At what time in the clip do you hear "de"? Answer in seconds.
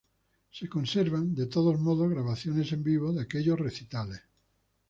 1.35-1.45, 3.13-3.21